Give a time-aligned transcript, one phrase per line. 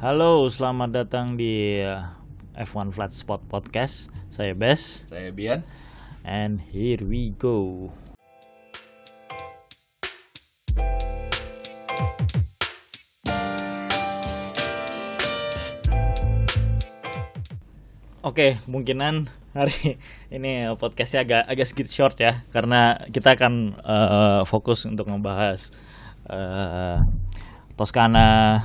[0.00, 2.00] Halo, selamat datang di uh,
[2.56, 4.08] F1 Flat Spot Podcast.
[4.32, 5.60] Saya Bes, Saya Bian.
[6.24, 7.92] and here we go.
[18.24, 20.00] Oke, kemungkinan hari
[20.32, 25.68] ini podcastnya agak agak sedikit short ya, karena kita akan uh, fokus untuk membahas
[26.24, 27.04] uh,
[27.76, 28.64] Toscana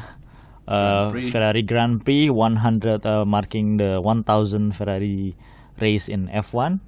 [0.67, 1.31] uh, Grand.
[1.31, 5.33] Ferrari Grand Prix 100 uh, marking the 1000 Ferrari
[5.81, 6.79] race in F1.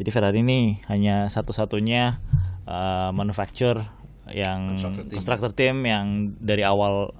[0.00, 2.18] Jadi Ferrari ini hanya satu-satunya
[2.66, 3.86] uh, manufacturer
[4.30, 5.14] yang Constructor team.
[5.18, 6.06] constructor team yang
[6.38, 7.14] dari awal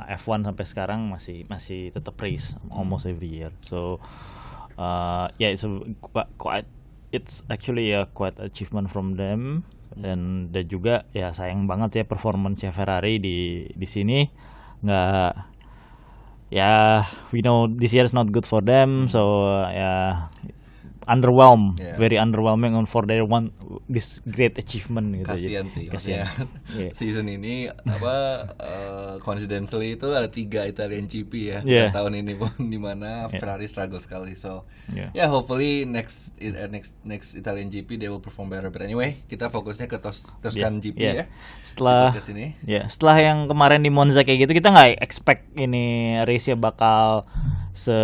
[0.00, 3.52] F1 sampai sekarang masih masih tetap race almost every year.
[3.62, 4.00] So
[4.80, 6.68] uh, yeah, it's a quite, quite
[7.12, 9.66] it's actually a quite achievement from them
[9.98, 14.22] dan dan juga ya sayang banget ya performance Ferrari di di sini
[14.80, 15.49] nggak
[16.50, 19.90] ya we know this year is not good for them so uh, ya
[21.06, 21.96] underwhelm Yeah.
[21.96, 23.52] very underwhelming on for their one
[23.86, 26.26] this great achievement gitu Kasian sih, kasian.
[26.70, 26.90] Iya.
[26.98, 28.14] season ini apa
[28.54, 31.88] uh, coincidentally itu ada tiga Italian GP ya Yeah.
[31.90, 34.34] tahun ini pun di mana Ferrari struggle sekali.
[34.34, 35.14] So Yeah.
[35.14, 38.68] ya hopefully next uh, next next Italian GP they will perform better.
[38.68, 41.14] But anyway kita fokusnya ke Tos Toscan Yeah, GP yeah.
[41.14, 41.24] ya.
[41.60, 42.46] Setelah Di podcast ini.
[42.62, 45.84] ya setelah yang kemarin di Monza kayak gitu kita nggak expect ini
[46.22, 47.24] race-nya bakal
[47.70, 47.94] se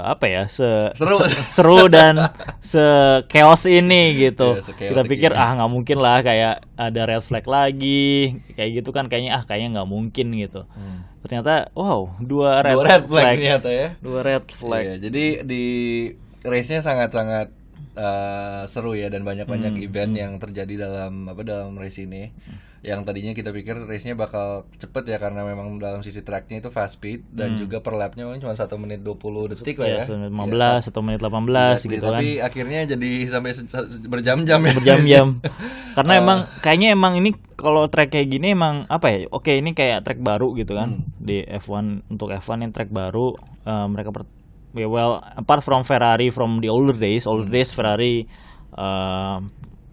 [0.00, 0.64] apa ya se
[0.96, 1.16] Seru.
[1.22, 2.80] se- seru dan se
[3.28, 4.56] chaos ini gitu.
[4.56, 5.38] Iya, se-chaotic kita pikir ini.
[5.38, 9.78] ah nggak mungkin lah kayak ada red flag lagi kayak gitu kan kayaknya ah kayaknya
[9.78, 10.64] nggak mungkin gitu.
[10.72, 11.04] Hmm.
[11.20, 13.88] Ternyata wow dua red, Dua red flag ternyata ya.
[14.00, 14.82] Dua red flag.
[14.82, 15.64] Iya, jadi di
[16.40, 17.52] race-nya sangat-sangat
[17.92, 22.30] uh, seru ya dan banyak-banyak Hmm, event yang terjadi dalam apa dalam race ini.
[22.80, 26.96] Yang tadinya kita pikir race-nya bakal cepet ya karena memang dalam sisi tracknya itu fast
[26.96, 29.20] speed dan juga per lapnya mungkin cuma 1 menit 20
[29.52, 29.92] detik lah Hmm.
[29.92, 30.04] Ya, ya.
[30.06, 30.40] satu menit Iya.
[30.80, 32.12] 15 atau menit 18 Exactly, gitu kan.
[32.16, 33.50] Tapi akhirnya jadi sampai
[34.06, 34.72] berjam-jam ya.
[34.72, 35.26] berjam-jam
[35.96, 36.18] karena Eh.
[36.18, 40.16] emang kayaknya emang ini kalau track kayak gini emang apa ya oke ini kayak track
[40.18, 41.04] baru gitu kan Hmm.
[41.20, 44.24] di F1 untuk F1 yang track baru eh, mereka per,
[44.72, 47.52] ya well apart from Ferrari from the older days older Hmm.
[47.52, 48.24] days Ferrari
[48.72, 49.38] eh,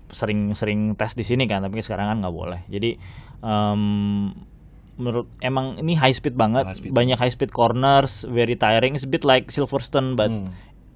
[0.07, 2.95] sering-sering tes di sini kan tapi sekarang kan nggak boleh jadi
[3.39, 4.31] em,
[4.95, 6.91] menurut emang ini high speed banget High speed.
[6.91, 10.49] banyak high speed corners very tiring it's a bit like Silverstone but Hmm.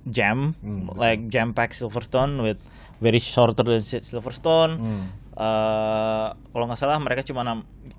[0.03, 2.57] jam Hmm, like jam pack Silverstone with
[2.97, 4.73] very shorter than Si- Silverstone.
[4.75, 5.03] Hmm.
[5.31, 7.45] Eh, kalau nggak salah mereka cuma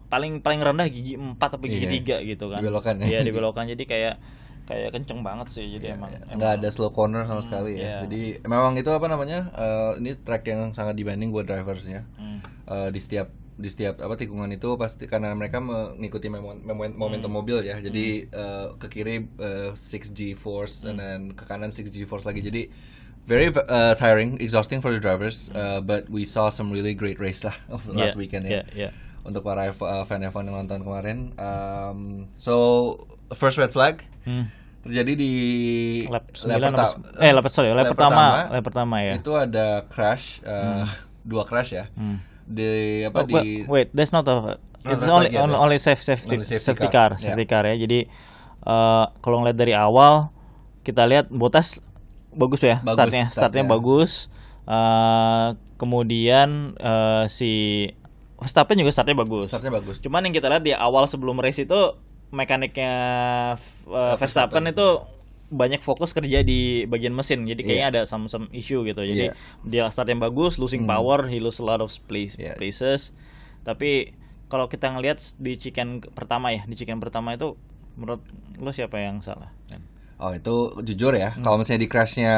[0.08, 2.18] paling paling rendah gigi 4 atau gigi Iya.
[2.18, 2.58] 3 gitu kan.
[2.60, 3.06] Dibelokan ya.
[3.08, 4.14] Iya, dibelokan jadi kayak
[4.74, 7.80] kayak kenceng banget sih jadi emang, emang Iya, nggak ada slow corner sama sekali ya.
[7.80, 7.96] iya.
[8.02, 9.52] Jadi memang itu apa namanya?
[9.52, 12.08] eh, ini track yang sangat demanding buat driversnya.
[12.14, 12.40] Hmm.
[12.64, 17.28] Eh, di setiap di setiap apa tikungan itu pasti karena mereka mengikuti memo- memo- momentum
[17.28, 17.38] Hmm.
[17.38, 17.76] mobil ya.
[17.76, 20.88] Jadi eh, ke kiri eh, 6G force Hmm.
[20.88, 22.40] and then ke kanan 6G force lagi.
[22.40, 22.72] Jadi
[23.22, 25.46] very uh, tiring, exhausting for the drivers.
[25.50, 27.94] Uh, but we saw some really great race lah of Hmm.
[27.94, 28.64] Yeah, last weekend ya.
[28.72, 28.92] yeah, yeah.
[29.22, 31.30] Untuk para F- uh, fan F1 yang nonton kemarin.
[31.36, 31.98] Um,
[32.36, 32.54] so
[33.30, 34.50] first red flag Hmm.
[34.82, 35.32] Terjadi di
[36.06, 39.14] Lap lap 9 perta- apa- eh lap sorry, lap, pertama, lap pertama ya.
[39.14, 40.86] itu ada crash uh,
[41.22, 42.18] dua crash ya Hmm.
[42.42, 42.66] di
[43.02, 46.34] apa Oh, di wait, wait, that's not a it's only ya, only, only safe, safety,
[46.34, 47.30] Only safety safety, car, car, ya.
[47.30, 47.76] safety car ya.
[47.76, 48.10] Jadi
[48.60, 50.34] eh, kalau ngeliat dari awal
[50.82, 51.78] kita lihat Botas
[52.28, 53.62] bagus ya Bagus startnya, startnya.
[53.62, 54.10] startnya bagus.
[54.64, 57.52] Eh, kemudian eh, si
[58.34, 59.46] Verstappen juga startnya bagus.
[59.46, 61.80] startnya bagus Cuman yang kita lihat di awal sebelum race itu
[62.32, 62.92] mekaniknya
[63.86, 64.88] uh, Verstappen itu
[65.52, 67.44] banyak fokus kerja di bagian mesin.
[67.44, 69.04] Jadi kayaknya ada some some issue gitu.
[69.04, 69.36] Jadi Iya.
[69.62, 72.56] dia start yang bagus, losing power, he lose a lot of place, Iya.
[72.56, 73.12] places.
[73.60, 74.16] Tapi
[74.48, 77.52] kalau kita ngelihat di chicken pertama ya, di chicken pertama itu
[77.92, 78.24] menurut
[78.56, 79.52] lo siapa yang salah?
[80.16, 80.54] oh itu
[80.86, 81.42] jujur ya Hmm.
[81.42, 82.34] kalau misalnya di crashnya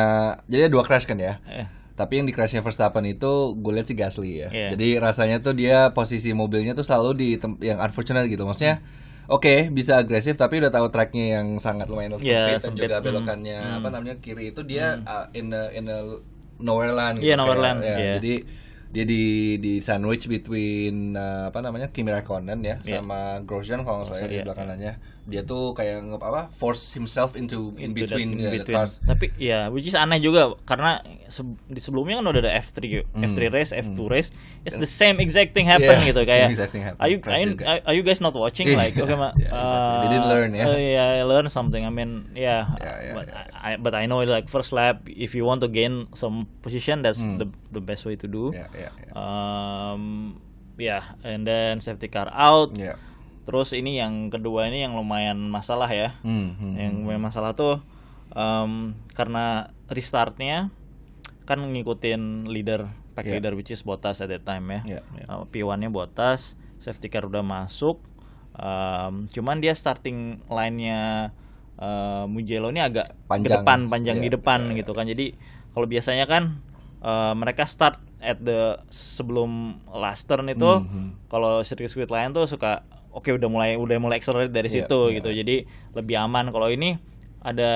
[0.48, 3.84] jadi ada dua crash kan ya Eh, tapi yang di crashnya Verstappen itu gue lihat
[3.84, 4.68] sih Gasly ya Iya.
[4.72, 7.28] jadi rasanya tuh dia posisi mobilnya tuh selalu di
[7.60, 8.80] yang unfortunate gitu maksudnya
[9.26, 12.84] Oke, bisa agresif tapi udah tahu tracknya yang sangat lumayan sempit Iya, dan sempit.
[12.84, 13.06] juga Hmm.
[13.06, 15.98] belokannya apa namanya kiri itu dia uh, in a in a
[16.56, 17.96] nowhere land Iya, nowhere kayak, land, ya.
[17.96, 18.12] iya.
[18.18, 18.34] Jadi
[18.94, 19.22] dia di
[19.58, 23.02] di sandwich between uh, apa namanya Kimi Raikkonen ya Iya.
[23.02, 24.94] sama Grosjean kalau nggak salah ya, sorry, di iya, belakangnya.
[25.24, 28.60] Dia tuh kayak nge- apa force himself into in into that- between, in the, the
[28.60, 28.76] between.
[28.76, 29.00] cars.
[29.00, 33.24] Tapi ya, which is aneh juga karena se- di sebelumnya kan udah ada F3 Hmm.
[33.24, 34.28] F3 race, F2 race,
[34.62, 36.48] it's the same exact thing happen Yeah, gitu same kayak.
[36.52, 37.00] exact thing happen.
[37.00, 39.96] Are you are you, are you guys not watching Yeah, like okay ma, yeah, exactly.
[39.96, 40.62] They didn't learn, ya.
[40.62, 41.82] uh, yeah, I learned something.
[41.82, 43.48] I mean, yeah, Yeah, yeah, but yeah.
[43.56, 47.18] I, but I know like first lap if you want to gain some position that's
[47.18, 47.40] Hmm.
[47.40, 48.52] the the best way to do.
[48.52, 49.14] Yeah, yeah, yeah.
[49.14, 50.02] Um,
[50.74, 52.74] yeah, and then safety car out.
[52.74, 52.98] Yeah.
[53.44, 56.16] Terus ini yang kedua ini yang lumayan masalah ya.
[56.20, 57.80] Hmm, hmm, Yang lumayan masalah tuh
[58.30, 58.72] em,
[59.10, 60.72] karena restartnya
[61.44, 63.38] kan ngikutin leader pack Yeah.
[63.38, 64.80] leader which is Bottas at that time ya.
[64.98, 65.26] Yeah, yeah.
[65.30, 68.00] Uh, P1-nya Bottas, safety car udah masuk.
[68.54, 71.30] em, cuman dia starting line-nya
[71.74, 73.60] eh, Mugello ini agak ke Panjang.
[73.60, 75.04] depan, panjang di Yeah, depan yeah, gitu kan.
[75.04, 75.34] Jadi
[75.70, 76.62] kalau biasanya kan
[77.02, 79.50] eh, mereka start at the sebelum
[79.86, 81.28] last turn itu Mhm.
[81.28, 85.14] kalau sirkuit-sirkuit lain tuh suka oke udah mulai udah mulai accelerate dari Iya, situ iya.
[85.14, 85.30] gitu.
[85.30, 85.56] Jadi
[85.92, 86.96] lebih aman kalau ini
[87.38, 87.70] ada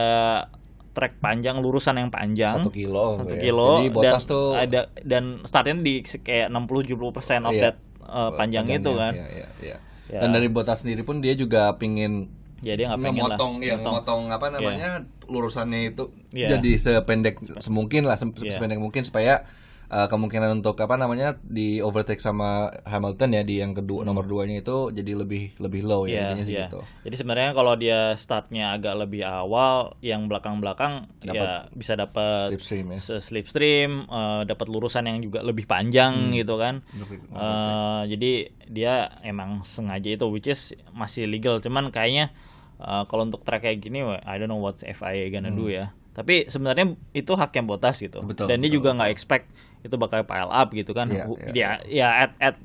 [0.91, 3.43] track panjang lurusan yang panjang Satu kilo, satu ya.
[3.45, 7.63] kilo Jadi Bottas dan tuh ada dan startnya di kayak 60 70 persen of Iya.
[7.63, 9.77] that uh, panjang itu kan Iya, iya, iya.
[10.09, 10.19] Ya.
[10.19, 13.77] Dan dari Bottas sendiri pun dia juga pingin ya dia nggak pengen lah memotong ya
[13.77, 13.85] motong.
[13.95, 14.91] memotong apa namanya
[15.25, 16.59] lurusannya itu Iya.
[16.59, 18.51] jadi sependek semungkin lah sem- Iya.
[18.51, 19.47] sependek mungkin supaya
[19.89, 22.49] uh, kemungkinan untuk apa namanya di overtake sama
[22.85, 26.45] Hamilton ya di yang kedua nomor duanya itu jadi lebih lebih low ya Iya, intinya
[26.45, 26.67] sih iya.
[26.67, 26.81] gitu.
[27.03, 32.99] Jadi sebenarnya kalau dia startnya agak lebih awal, yang belakang-belakang ya bisa dapat Slipstream ya.
[33.19, 36.35] slipstream, eh, dapat lurusan yang juga lebih panjang Hmm.
[36.35, 36.81] gitu kan.
[36.91, 38.33] Lebih- Eh, jadi
[38.69, 41.59] dia emang sengaja itu, which is masih legal.
[41.59, 42.31] Cuman kayaknya
[42.79, 45.91] eh, kalau untuk track kayak gini, I don't know what FIA gonna do ya.
[46.19, 48.19] Tapi sebenarnya itu hak yang botas gitu.
[48.19, 48.27] Hmm.
[48.27, 49.47] Betul, Dan dia betul, juga nggak expect
[49.79, 51.07] itu bakal pile up gitu kan.
[51.07, 52.57] Hu- iya, dia ya at at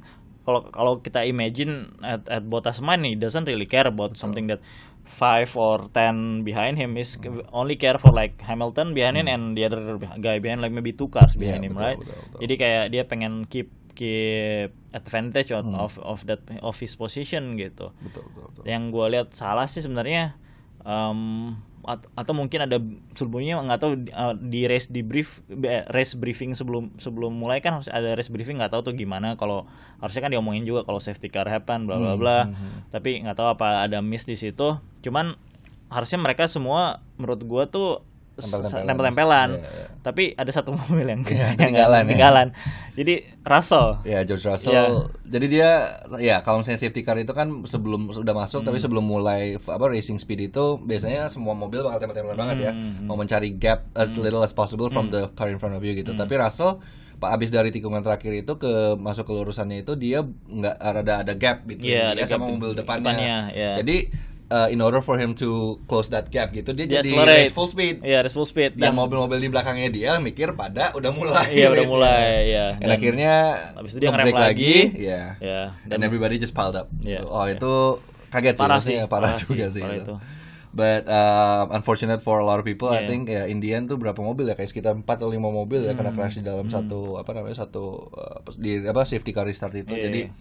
[0.42, 4.58] kalau kalau kita imagine at at Bottas main he doesn't really care about something that
[5.06, 7.46] five or ten behind him is Hmm.
[7.54, 9.80] only care for like Hamilton behind him and the other
[10.18, 12.40] guy behind like maybe two cars behind Iya, him betul, right betul, betul.
[12.42, 15.78] jadi kayak dia pengen keep keep advantage of Hmm.
[15.78, 18.64] of, of that of his position gitu Betul, betul, betul.
[18.66, 20.34] yang gue lihat salah sih sebenarnya
[20.82, 22.80] at- atau mungkin ada
[23.12, 27.88] sebelumnya nggak tahu uh, di race debrief eh, race briefing sebelum sebelum mulai kan harus
[27.88, 29.36] ada race briefing nggak tahu tuh gimana.
[29.36, 29.68] Kalau
[30.00, 32.38] harusnya kan diomongin juga kalau safety car happen bla bla Hmm, bla.
[32.42, 32.80] hmm, hmm.
[32.90, 34.80] tapi nggak tahu apa ada miss di situ.
[35.02, 35.36] Cuman
[35.88, 38.02] harusnya mereka semua menurut gua tuh
[38.36, 38.86] Tempel-tempelan.
[38.86, 39.86] tempel-tempelan Iya, iya.
[40.00, 42.06] tapi ada satu mobil yang Iya, yang ketinggalan ya.
[42.08, 42.48] ketinggalan
[42.92, 43.14] jadi
[43.44, 44.74] Russell Ya George Russell.
[44.74, 44.86] Iya.
[45.30, 45.70] Jadi dia
[46.18, 48.84] ya kalau misalnya safety car itu kan sebelum sudah masuk tapi Hmm.
[48.84, 52.72] sebelum mulai apa racing speed itu biasanya semua mobil bakal tempel-tempelan banget ya.
[52.72, 55.92] Hmm, Mau mencari gap as little as possible from the car in front of you
[55.92, 56.00] Hmm.
[56.00, 56.12] gitu.
[56.14, 56.82] Tapi Russell
[57.14, 61.34] Pak abis dari tikungan terakhir itu ke masuk ke lurusannya itu dia nggak ada ada
[61.34, 63.06] gap gitu Iya, dia ada sama gap mobil depannya.
[63.08, 63.72] depannya, iya.
[63.80, 63.98] Jadi
[64.54, 65.50] uh, in order for him to
[65.84, 67.42] close that gap gitu dia, dia jadi accelerate.
[67.42, 67.96] race full speed.
[68.00, 71.50] Iya, race full speed Dan mobil-mobil di belakangnya dia mikir pada udah mulai.
[71.52, 71.90] Iya, udah race-nya.
[71.90, 72.68] mulai, ya.
[72.78, 73.34] Dan, akhirnya
[73.74, 74.76] habis itu dia ngerem nge-brake lagi.
[74.94, 75.24] ya.
[75.40, 76.86] Ya, Dan, everybody just piled up.
[76.96, 77.26] Gitu.
[77.26, 77.56] Oh iya.
[77.56, 77.74] itu
[78.30, 80.06] kaget Parah sih, parah, parah juga sih, parah itu.
[80.06, 80.16] itu.
[80.72, 83.08] But uh, unfortunate for a lot of people, I Iya.
[83.08, 86.02] think ya Indian tuh berapa mobil ya kayak sekitar 4 atau 5 mobil ya Hmm.
[86.02, 89.86] kena crash di dalam satu apa namanya satu uh, di apa safety car restart itu.
[89.88, 90.34] Iya, Jadi iya.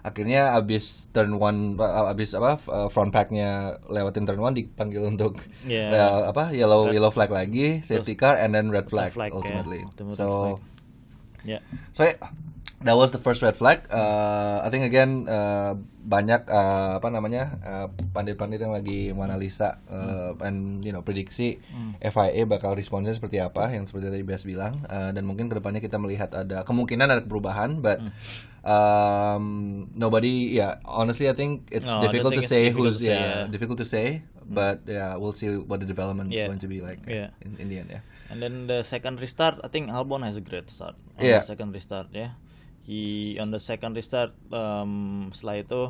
[0.00, 5.40] Akhirnya abis turn one uh, abis apa uh, front packnya lewatin turn one dipanggil untuk
[5.68, 5.92] Iya.
[5.92, 9.36] uh, apa yellow yellow flag lagi safety car and then red flag, flag, ya.
[9.36, 9.84] ultimately.
[9.84, 10.56] Ultimate red so flag.
[11.44, 11.58] Ya.
[11.92, 12.16] So yeah,
[12.80, 13.84] that was the first red flag.
[13.92, 17.86] Uh, I think again uh, banyak uh, apa namanya uh,
[18.16, 21.60] pandit-pandit yang lagi menganalisa uh, and you know prediksi
[22.00, 25.84] FIA bakal responsnya seperti apa yang seperti tadi Bias bilang uh, dan mungkin ke depannya
[25.84, 28.00] kita melihat ada kemungkinan ada perubahan, but
[28.64, 29.44] um,
[29.92, 33.04] nobody yeah honestly I think it's No, difficult to think it's say difficult who's to
[33.04, 33.46] say, yeah, yeah.
[33.52, 34.06] difficult to say,
[34.48, 36.48] but yeah we'll see what the development is Yeah.
[36.48, 37.34] going to be like Yeah.
[37.44, 38.02] in, in the end yeah.
[38.30, 40.94] And then the second restart, I think Albon has a great start.
[41.18, 41.42] On Yeah.
[41.42, 42.38] the second restart, ya.
[42.90, 45.82] He on the second restart, um, setelah itu,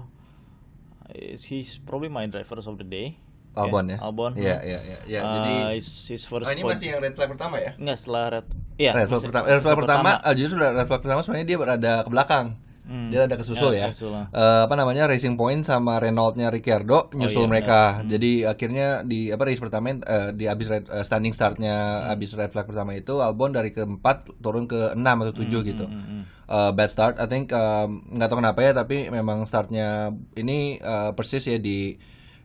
[1.08, 3.16] uh, he's probably my drivers of the day.
[3.56, 3.98] Albon ya.
[3.98, 4.36] Albon.
[4.36, 4.68] Iya hmm.
[4.68, 4.98] iya iya.
[5.08, 7.72] Ya, Uh, jadi his, his first Oh, ini point- masih yang red flag pertama ya?
[7.80, 8.46] Enggak setelah red.
[8.76, 8.92] Iya.
[8.94, 9.44] red flag pertama.
[9.48, 12.46] Red flag masih pertama, ah, justru red flag pertama sebenarnya dia berada ke belakang.
[12.90, 13.06] Hmm.
[13.06, 13.88] Dia ada kesusul Ya, ya.
[13.94, 14.18] kesusul.
[14.18, 17.80] Eh, apa namanya Racing Point sama Renault-nya Ricciardo nyusul iya, mereka.
[18.02, 22.50] Jadi akhirnya di apa race pertama eh, di habis red, eh, standing startnya habis red
[22.50, 25.86] flag pertama itu Albon dari keempat turun ke enam atau tujuh gitu.
[25.86, 30.82] hmm, Eh, bad start, I think um, nggak tahu kenapa ya, tapi memang startnya ini
[30.82, 31.94] eh, persis ya di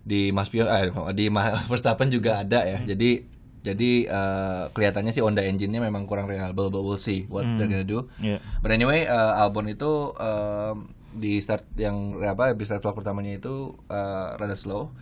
[0.06, 2.86] di Mas Pion, eh, di Ma- Verstappen juga ada ya.
[2.86, 3.26] Jadi
[3.66, 7.82] jadi eh, kelihatannya sih Honda engine-nya memang kurang reliable, but we'll see what they're gonna
[7.82, 8.06] do.
[8.22, 8.38] Iya.
[8.62, 13.74] But anyway, uh, Albon itu um, di start yang apa di start vlog pertamanya itu
[13.90, 14.94] uh, rada slow.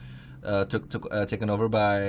[0.44, 2.04] Uh, took, took, uh, taken over by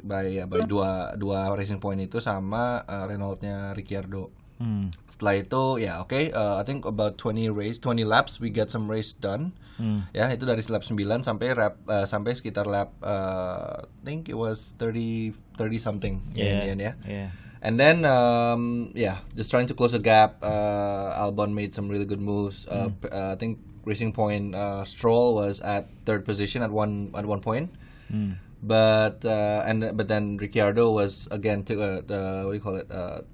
[0.00, 4.32] by ya, by dua dua racing point itu sama uh, Renault-nya Ricciardo.
[4.58, 4.90] Hmm.
[5.06, 8.90] Setelah itu ya oke, uh, I think about 20 race, 20 laps we get some
[8.90, 9.54] race done.
[9.78, 10.10] Hmm.
[10.10, 14.34] Ya, itu dari lap 9 sampai lap uh, sampai sekitar lap uh, I think it
[14.34, 16.50] was 30 30 something Yeah.
[16.50, 16.92] in the end ya.
[17.06, 17.30] Yeah.
[17.58, 20.38] And then, um, yeah, just trying to close the gap.
[20.42, 22.66] Uh, Albon made some really good moves.
[22.70, 27.10] Uh, p- uh, I think Racing Point uh, Stroll was at third position at one
[27.18, 27.74] at one point.
[28.10, 28.38] Hmm.
[28.62, 32.76] But uh, and but then Ricciardo was again to uh, the what do you call
[32.78, 33.26] it uh,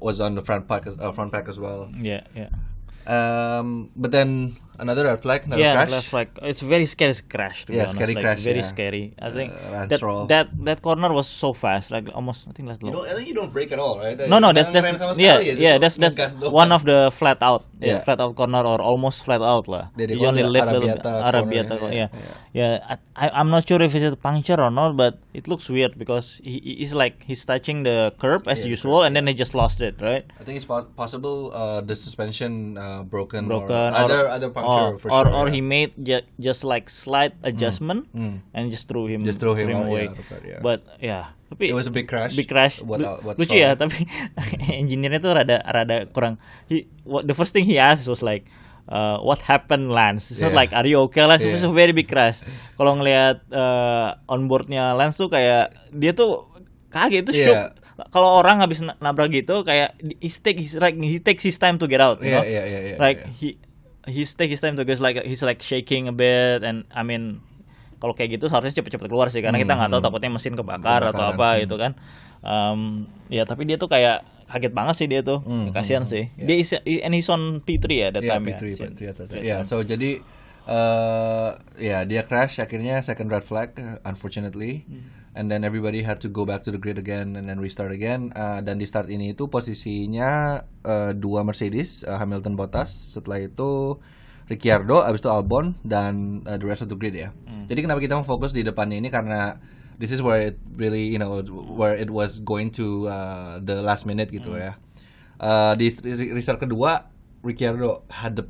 [0.00, 1.90] was on the front pack as, uh, front pack as well.
[1.98, 2.48] Yeah, yeah.
[3.06, 5.90] Um, but then another red flag, another yeah, crash.
[5.94, 7.58] left like it's very scary crash.
[7.66, 7.96] To be Yeah, honest.
[7.96, 8.72] scary like, crash, Very yeah.
[8.74, 9.04] scary.
[9.20, 10.26] I think Uh, that, Stroll.
[10.32, 13.28] that that corner was so fast, like almost I think last You don't, I think
[13.30, 14.16] you don't break at all, right?
[14.32, 17.98] No, no, that's that's yeah, yeah, that's that's one of the flat out, yeah, Yeah.
[18.06, 19.84] flat out corner or almost flat out lah.
[19.96, 22.18] They- they You only lift a little bit- Arrabbiata corner, yeah, yeah,
[22.52, 22.70] yeah.
[22.80, 22.92] yeah.
[22.92, 25.98] I, I- I'm not sure if it's a puncture or not, but it looks weird
[25.98, 29.34] because he he- he's like he's touching the curb as Yeah, usual, and then he
[29.34, 30.24] just lost it, right?
[30.40, 34.90] I think it's possible uh, the suspension uh, broken, Broken, or or other other or,
[34.98, 35.34] for or, sure.
[35.34, 35.54] or yeah.
[35.54, 38.38] he made ju- just like slight adjustment mm.
[38.52, 40.08] and just threw him, Just throw him out, away.
[40.08, 40.60] yeah, right, yeah.
[40.60, 42.32] But yeah, tapi It was a big crash.
[42.32, 43.62] big crash Lu- buat lucu Stroll.
[43.66, 44.06] ya tapi
[44.82, 46.38] engineer-nya tuh rada rada kurang
[46.70, 48.46] he, what, the first thing he asked was like
[48.86, 50.60] uh, what happened Lance it's not Yeah.
[50.62, 51.58] like are you okay Lance Yeah.
[51.58, 52.42] a very big crash
[52.78, 56.46] kalau ngelihat uh, onboardnya Lance tuh kayak dia tuh
[56.90, 58.08] kaget itu shook Yeah.
[58.14, 61.76] kalau orang habis na- nabrak gitu kayak he take his like he takes his time
[61.76, 62.44] to get out you Yeah, know?
[62.48, 63.34] yeah, yeah, yeah, like yeah.
[63.36, 63.48] he
[64.04, 67.44] he's take his time to get like he's like shaking a bit and I mean
[68.00, 70.08] kalau kayak gitu seharusnya cepet-cepet keluar sih karena kita nggak tahu Hmm.
[70.08, 71.60] takutnya mesin kebakar atau Kebakaran, apa hmm.
[71.64, 71.92] gitu kan
[72.40, 72.80] um,
[73.28, 76.42] ya tapi dia tuh kayak kaget banget sih dia tuh Hmm, kasihan hmm, sih hmm,
[76.42, 79.26] dia is and he's on P3 ya that Yeah, time P3, ya P3 atas.
[79.28, 79.34] P3.
[79.40, 80.24] Yeah, so jadi
[80.64, 84.88] uh, ya dia crash akhirnya second red flag unfortunately.
[85.30, 88.34] And then everybody had to go back to the grid again and then restart again.
[88.34, 92.90] Uh, dan di start ini itu posisinya uh, dua Mercedes, uh, Hamilton Bottas.
[93.14, 94.02] Setelah itu
[94.50, 97.30] Ricciardo, abis itu Albon dan uh, the rest of the grid ya.
[97.70, 99.62] Jadi kenapa kita mau fokus di depannya ini karena
[100.02, 101.38] this is where it really you know
[101.70, 104.74] where it was going to uh, the last minute gitu ya.
[105.38, 107.06] Uh, di di restart kedua
[107.46, 108.42] Ricciardo had the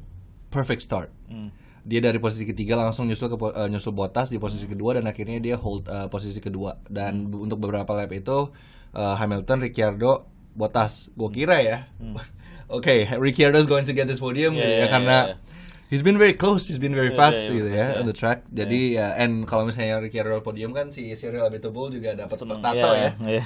[0.49, 1.12] perfect start.
[1.28, 1.52] Hmm.
[1.84, 5.40] Dia dari posisi ketiga langsung nyusul ke uh, nyusul Bottas di posisi kedua dan akhirnya
[5.40, 6.76] dia hold uh, posisi kedua.
[6.87, 7.46] Dan Hmm.
[7.49, 8.52] untuk beberapa lap itu
[8.92, 11.08] uh, Hamilton, Ricciardo, Bottas.
[11.16, 11.88] Gue kira ya.
[12.76, 14.60] Oke, Ricciardo is going to get this podium Hmm.
[14.60, 15.38] Yeah, gitu ya yeah, karena yeah,
[15.90, 17.99] He's been very close, he's been very Yeah, fast yeah, gitu yeah, ya yeah.
[17.99, 18.46] on the track.
[18.46, 23.10] Jadi ya, and kalau misalnya Ricciardo podium kan si Cyril Abiteboul juga dapat tato yeah,
[23.18, 23.42] ya.
[23.42, 23.44] yeah.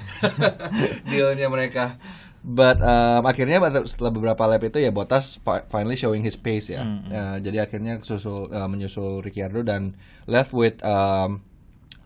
[1.08, 1.96] dealnya mereka.
[2.44, 6.84] But um, akhirnya setelah beberapa lap itu ya Bottas fi- finally showing his pace ya.
[6.84, 11.40] Hmm, Ya, jadi akhirnya susul uh, menyusul Ricciardo dan left with um,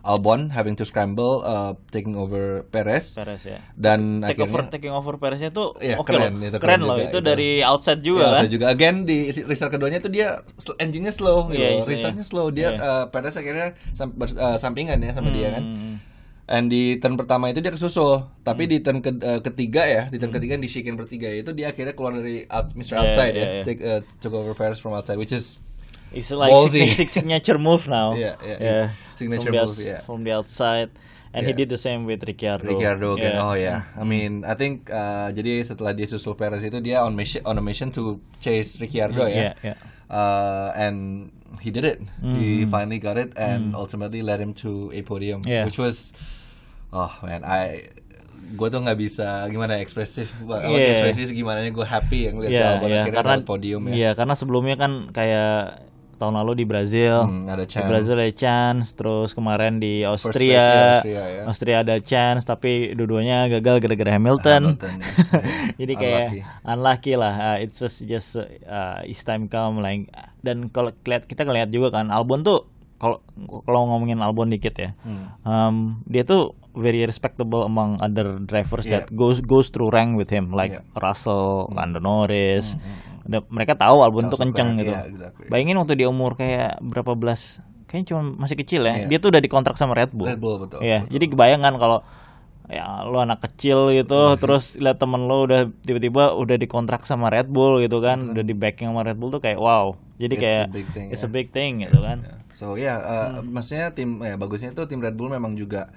[0.01, 4.95] Albon having to scramble uh, taking over Perez Perez ya dan take over akhirnya taking
[4.95, 7.27] over Pereznya tuh Iya, oke keren, loh itu keren, keren loh juga, itu itu.
[7.27, 10.39] dari outside juga Ya, kan saya juga again di restart keduanya tuh dia
[10.79, 11.59] engine-nya slow gitu.
[11.59, 12.31] Iya, iya, Restartnya iya.
[12.31, 12.47] slow.
[12.49, 12.79] Dia Iya.
[12.79, 15.65] uh, Perez akhirnya sam- uh, sampingan ya sama dia kan.
[16.49, 16.55] Hmm.
[16.57, 18.73] And di turn pertama itu dia kesusul, tapi Hmm.
[18.73, 21.93] di turn ke- uh, ketiga ya, di turn ketiga di chicane bertiga itu dia akhirnya
[21.93, 22.97] keluar dari out, Mr.
[22.97, 23.63] Iya, Outside iya, ya, iya.
[23.63, 25.61] take uh, took over Perez from outside, which is
[26.09, 26.89] It's like Ballsy.
[26.89, 28.17] sig- signature move now.
[28.17, 30.01] Yeah, yeah, signature from the, move, yeah.
[30.03, 30.89] From the outside,
[31.37, 31.61] and he Yeah.
[31.61, 32.65] did the same with Ricciardo.
[32.65, 33.37] Ricciardo again.
[33.37, 33.45] Yeah.
[33.45, 37.13] Oh ya, I mean, I think uh, jadi setelah dia susul Perez itu dia on
[37.13, 39.53] mission on a mission to chase Ricciardo ya.
[39.53, 39.79] Yeah, yeah.
[40.09, 41.99] Uh, and he did it.
[42.21, 42.71] He Mm-hmm.
[42.71, 45.51] finally got it, and ultimately led him to a podium, Mm.
[45.51, 45.65] Yeah.
[45.65, 46.11] which was,
[46.91, 47.91] oh man, I,
[48.49, 50.73] gue tuh nggak bisa gimana ya, ekspresif, yeah.
[50.73, 50.93] Yeah.
[50.97, 53.93] ekspresif gimana gue happy yang lihat Albon iya, akhirnya karena podium ya.
[53.93, 55.85] Iya, karena sebelumnya kan kayak
[56.19, 57.87] tahun lalu di Brazil, Hmm, ada di chance.
[57.87, 61.43] Brazil ada chance, terus kemarin di di Austria, Austria, ya.
[61.47, 64.63] Austria ada chance, tapi dua-duanya gagal gara-gara Hamilton.
[64.75, 65.07] Hamilton, ya.
[65.81, 66.41] Jadi kayak Unlucky.
[66.65, 67.35] unlucky lah.
[67.35, 70.11] Uh, it's just just uh, it's time come like
[70.41, 72.67] dan kalau lihat kita ngeliat juga kan Albon tuh
[72.99, 73.23] kalau
[73.63, 74.91] kalau ngomongin Albon dikit ya.
[75.01, 75.27] Hmm.
[75.43, 79.03] Um, dia tuh very respectable among other drivers Yeah.
[79.03, 80.83] that goes goes through rank with him like Yeah.
[80.85, 80.99] Hmm.
[81.01, 82.75] Russell, Lando Norris.
[83.29, 84.91] Udah- mereka tahu tuh Charles kenceng gitu.
[84.91, 85.47] yeah, exactly.
[85.47, 89.05] Bayangin waktu dia umur kayak berapa belas, kayaknya cuma masih kecil ya.
[89.05, 89.09] Yeah.
[89.09, 90.27] Dia tuh udah dikontrak sama Red Bull.
[90.27, 91.13] Red Bull, betul, Iya, betul.
[91.13, 91.99] jadi kebayang kan kalau
[92.69, 97.49] ya lu anak kecil gitu terus lihat temen lu udah tiba-tiba udah dikontrak sama Red
[97.49, 100.63] Bull gitu kan udah di backing sama Red Bull tuh kayak wow jadi It's kayak
[100.63, 101.29] a big thing, it's ya.
[101.29, 102.37] a big thing gitu kan Yeah.
[102.59, 105.95] So ya, uh, maksudnya tim ya bagusnya itu tim Red Bull memang juga.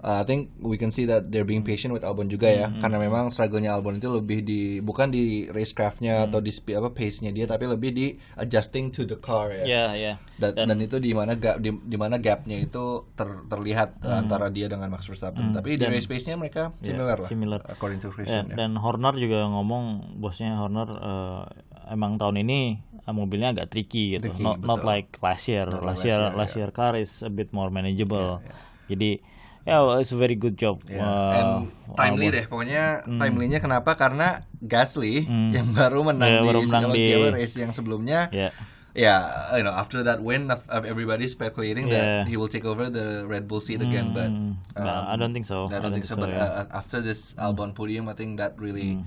[0.00, 2.96] uh, I think we can see that they're being patient with Albon juga ya, karena
[2.96, 7.44] memang struggle-nya Albon itu lebih di bukan di racecraft-nya atau di speed apa pace-nya dia,
[7.44, 8.06] tapi lebih di
[8.40, 9.64] adjusting to the car ya.
[9.68, 14.00] ya ya Dan, dan itu di mana gap di, di mana gapnya itu ter- terlihat
[14.00, 15.52] uh, antara dia dengan Max Verstappen.
[15.52, 17.60] Tapi di race pace-nya mereka similar lah, similar.
[17.68, 18.48] according to Christian.
[18.48, 18.56] ya.
[18.56, 21.44] dan Horner juga ngomong bosnya Horner eh,
[21.90, 22.60] emang tahun ini
[23.02, 26.20] eh, mobilnya agak tricky gitu Tricky, not not like last year Not last last year
[26.22, 26.58] year, last ya.
[26.62, 28.38] year car is a bit more manageable
[28.86, 29.18] jadi
[29.60, 31.50] ya well, it's a very good job Ya, uh, and
[31.94, 36.30] timely deh pokoknya timely-nya kenapa karena Gasly yang baru menang.
[36.30, 38.50] Ya, di baru menang di- race yang sebelumnya ya
[38.94, 42.26] yeah, you know, after that win, of, of everybody's speculating Yeah.
[42.26, 44.10] that he will take over the Red Bull seat again.
[44.10, 45.70] But Mm, no, I don't think so.
[45.70, 46.18] I don't think so.
[46.18, 46.66] But yeah.
[46.66, 48.98] uh, after this Albon podium, I think that really,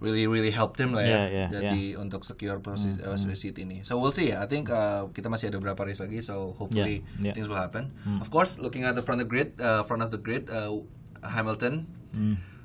[0.00, 1.08] really, really helped him lah ya.
[1.08, 3.84] Yeah, yeah, jadi untuk secure posisi uh, seat ini.
[3.84, 4.32] So we'll see.
[4.32, 6.24] I think uh, kita masih ada beberapa race lagi.
[6.24, 7.34] So hopefully Yeah, yeah.
[7.36, 7.92] things will happen.
[8.18, 10.72] Of course, looking at the front of the grid, uh, front of the grid, uh,
[11.20, 11.86] Hamilton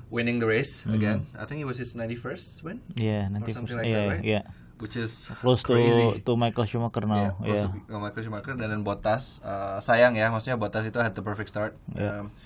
[0.08, 1.28] winning the race again.
[1.36, 2.80] I think it was his 91st win.
[2.96, 4.24] yeah, or nanti something like yeah, that, right?
[4.24, 4.44] yeah.
[4.76, 6.20] Which is Close crazy.
[6.20, 7.40] to to Michael Schumacher Yeah, now.
[7.40, 7.72] close Yeah.
[7.88, 11.48] to Michael Schumacher dan dan Bottas uh, sayang ya maksudnya Bottas itu had the perfect
[11.48, 12.28] start Yeah.
[12.28, 12.36] um,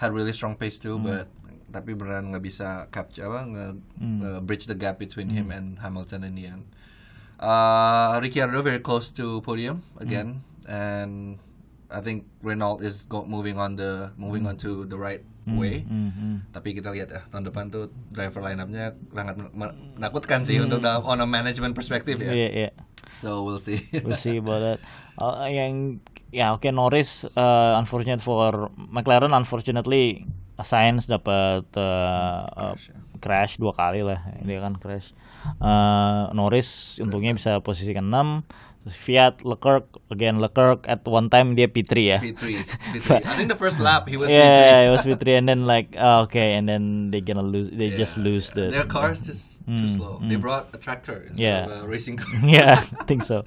[0.00, 1.28] had really strong pace too but
[1.74, 3.66] tapi beneran nggak bisa capture apa nge,
[3.98, 6.70] nge- bridge the gap between him and Hamilton in the end.
[7.42, 11.42] Uh, Ricciardo very close to podium again and
[11.90, 15.84] I think Renault is go, moving on the moving on to the right way.
[15.84, 16.36] Mm, mm.
[16.54, 21.04] tapi kita lihat ya tahun depan tuh driver line-upnya sangat men- menakutkan sih untuk dalam
[21.04, 22.32] on a management perspective ya.
[22.32, 22.72] Yeah, yeah.
[23.18, 23.82] so we'll see.
[24.04, 24.78] We'll see about that.
[25.20, 26.00] Uh, yang
[26.34, 30.26] ya oke Norris uh, unfortunate for McLaren unfortunately
[30.62, 32.74] Sainz dapat uh, uh,
[33.18, 34.22] Crash, dua kali lah.
[34.44, 35.10] Dia kan crash.
[35.58, 41.64] Uh, Norris untungnya bisa posisi ke-6 Terus Fiat Leclerc again Leclerc at one time dia
[41.66, 42.18] P3 ya.
[42.20, 42.44] P3.
[42.92, 43.08] P3.
[43.24, 44.86] I think the first lap he was yeah, P3.
[44.86, 48.16] it was P3 and then like uh, okay and then they gonna lose they just
[48.16, 48.56] Yeah, lose yeah.
[48.60, 50.14] the Their cars just too Mm, slow.
[50.20, 51.64] They brought a tractor instead Yeah.
[51.64, 52.28] of a racing car.
[52.44, 53.40] yeah, I think so.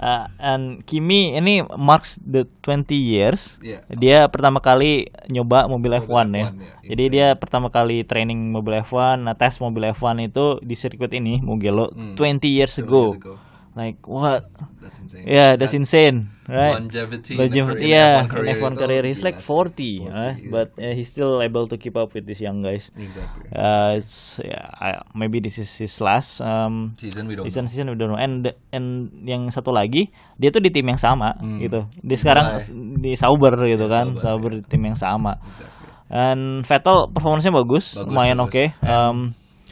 [0.00, 3.60] Uh, and Kimi ini marks the 20 years.
[3.60, 3.84] Yeah.
[3.92, 6.48] Dia pertama kali nyoba mobil Mobil F1, ya.
[6.48, 6.72] F1, ya.
[6.88, 7.12] Jadi Insane.
[7.12, 11.92] dia pertama kali training mobil F1, nah tes mobil F1 itu di sirkuit ini Mugello
[11.92, 12.16] Hmm.
[12.16, 13.02] 20 years 20 ago.
[13.04, 13.34] years ago.
[13.70, 14.50] Like what?
[14.82, 15.30] That's insane.
[15.30, 16.74] Yeah, that's That insane, right?
[16.74, 19.46] Longevity Longevity, career- in yeah, F1 in career F1 itu career he's like sih.
[19.46, 20.34] 40, 40, right?
[20.34, 20.50] yeah.
[20.50, 22.90] but uh, he's still able to keep up with these young guys.
[22.98, 23.46] Exactly.
[23.54, 27.70] Uh, it's yeah, I, maybe this is his last um, Season we don't season know.
[27.70, 28.18] season we don't know.
[28.18, 28.86] And and
[29.22, 31.62] yang satu lagi dia tuh di tim yang sama Hmm.
[31.62, 31.86] gitu.
[32.02, 34.56] Dia sekarang s- di Sauber gitu Ya, kan, Sauber, Sauber ya.
[34.58, 35.38] di tim yang sama.
[35.38, 35.78] Exactly.
[36.10, 38.74] And Vettel performance-nya bagus, Bagus, lumayan oke.
[38.82, 39.18] And- Um,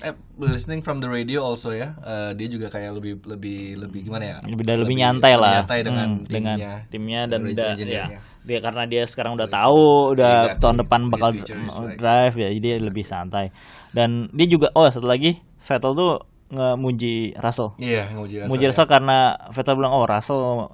[0.01, 4.25] Eh, listening from the radio also ya, eh, dia juga kayak lebih lebih lebih gimana
[4.25, 4.37] ya?
[4.43, 8.19] lebih lebih nyantai lebih lah nyantai dengan Hmm, timnya, dengan timnya dan udah ya engineer-nya.
[8.41, 9.85] dia karena dia sekarang udah tahu
[10.15, 10.61] udah Exactly.
[10.61, 13.51] tahun depan bakal like- drive ya jadi dia lebih santai
[13.91, 16.13] dan dia juga oh satu lagi Vettel tuh
[16.49, 18.49] ngemuji Russell Iya, nguji rasa.
[18.49, 18.69] muji ya.
[18.71, 19.19] Russell karena
[19.51, 20.73] Vettel bilang oh Russell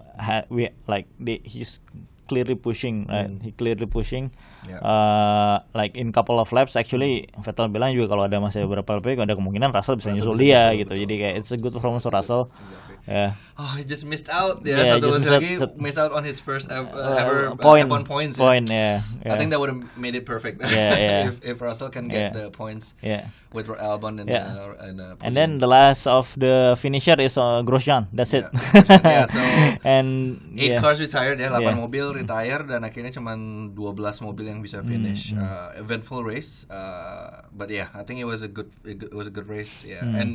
[0.49, 1.83] we, like they, he's
[2.25, 4.33] clearly pushing right he clearly pushing
[4.65, 4.73] Hmm.
[4.73, 4.81] Yeah.
[4.81, 9.05] uh, like in couple of laps actually Vettel bilang juga kalau ada masih beberapa lap
[9.05, 11.03] ada kemungkinan Russell bisa Russell nyusul bisa dia gitu betul.
[11.05, 12.84] jadi kayak it's a good performance for Russell Exactly.
[13.05, 14.67] Ya Oh, he just missed out.
[14.67, 17.87] Ya, Yeah, satu missed lagi miss out on his first uh, Uh, ever uh, point
[17.87, 18.35] F1 points.
[18.35, 20.59] point yeah, I think that would have made it perfect.
[20.59, 21.29] Yeah, yeah.
[21.31, 22.35] if, if Russell can get Yeah.
[22.35, 24.51] the points yeah with Albon and Yeah.
[24.51, 28.43] uh, and, uh, and then the last of the finisher is uh, Grosjean that's it
[28.75, 29.39] Yeah, yeah, so
[29.87, 30.83] and eight yeah.
[30.83, 31.79] cars retired ya, 8 Yeah.
[31.79, 35.31] mobil retire dan akhirnya cuman 12 mobil yang bisa finish.
[35.31, 39.31] Hmm, Uh, eventful race, uh, but yeah, I think it was a good it was
[39.31, 40.03] a good race ya.
[40.03, 40.19] Hmm.
[40.19, 40.31] And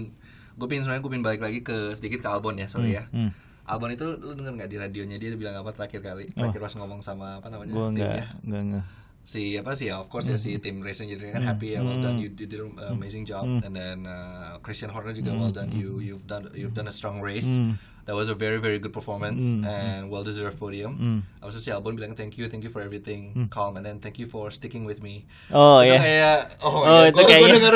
[0.59, 3.07] gue pingin sebenarnya gue pingin balik lagi ke sedikit ke Albon ya, sorry ya.
[3.07, 3.31] hmm.
[3.63, 6.27] Albon itu lu denger nggak di radionya dia bilang apa terakhir kali?
[6.35, 7.71] Terakhir pas ngomong sama apa namanya?
[7.71, 8.85] gue nggak nggak nggak
[9.29, 12.01] si apa sih ya of course ya si tim racing engineer kan happy ya well
[12.01, 13.45] done you, you did an amazing job.
[13.45, 17.21] And then uh, Christian Horner juga well done you you've done you've done a strong
[17.21, 17.61] race
[18.09, 21.93] that was a very very good performance and well deserved podium Abis itu si Albon
[21.93, 23.47] bilang thank you thank you for everything.
[23.53, 25.29] Calm and then thank you for sticking with me.
[25.53, 27.73] Oh itu ya kayak oh, Oh, ya, itu gua, kayak- gua denger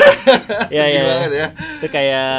[1.06, 1.48] banget ya
[1.80, 2.34] itu kayak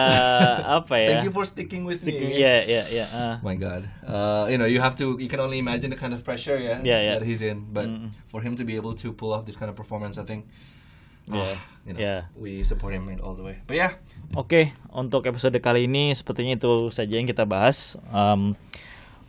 [0.83, 2.19] apa ya thank you for sticking with me.
[2.35, 3.35] ya ya ya ah.
[3.39, 6.13] Oh my God, uh, you know, you have to, you can only imagine the kind
[6.17, 7.15] of pressure, yeah, Yeah, yeah.
[7.19, 7.71] that he's in.
[7.71, 7.87] But
[8.27, 10.49] for him to be able to pull off this kind of performance, I think,
[11.25, 11.57] Yeah,
[11.89, 12.21] you know, yeah.
[12.37, 13.65] we support him all the way.
[13.65, 13.97] But yeah,
[14.37, 17.97] Oke, untuk episode kali ini sepertinya itu saja yang kita bahas.
[18.13, 18.59] Um,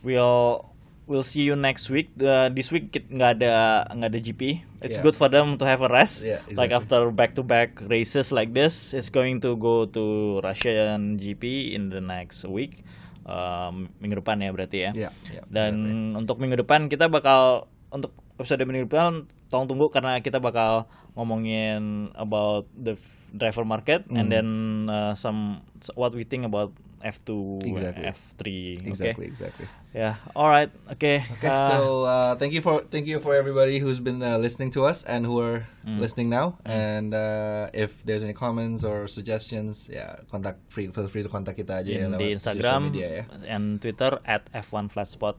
[0.02, 0.66] we'll
[1.06, 2.10] we'll see you next week.
[2.18, 4.42] Uh, this week nggak ada nggak ada GP.
[4.82, 5.04] It's Yeah.
[5.06, 6.20] good for them to have a rest.
[6.20, 6.76] Yeah, Like exactly.
[6.76, 10.04] after back-to-back races like this, it's going to go to
[10.42, 12.84] Russian GP in the next week.
[13.26, 14.90] Um, minggu depan ya berarti ya.
[14.94, 20.20] Yeah, yeah, Dan untuk minggu depan kita bakal untuk episode minggu depan tolong tunggu karena
[20.20, 20.84] kita bakal
[21.16, 22.94] ngomongin about the
[23.32, 24.32] driver market and Hmm.
[24.32, 24.48] then
[24.86, 25.64] uh, some
[25.96, 28.04] what we think about F2 Exactly.
[28.08, 28.42] F3
[28.80, 29.66] oke exactly, exactly.
[29.92, 34.00] ya alright oke Okay, Uh, so uh, thank you for thank you for everybody who's
[34.00, 36.02] been uh, listening to us and who are Mm.
[36.02, 36.58] listening now.
[36.66, 41.54] And uh, if there's any comments or suggestions, yeah, contact free feel free to contact
[41.56, 43.24] kita aja ya in, lewat di Instagram media ya.
[43.46, 45.38] and Twitter at F1 Flatspot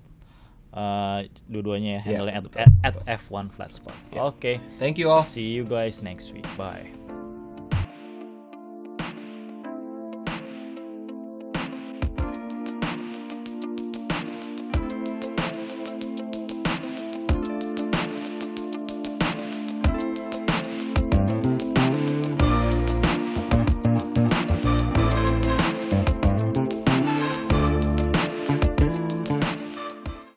[0.77, 3.17] uh, dua-duanya ya Yeah, handle at, betul, at, betul.
[3.25, 4.29] F1 Flatspot Yeah.
[4.29, 5.25] oke Thank you all.
[5.25, 6.85] see you guys next week bye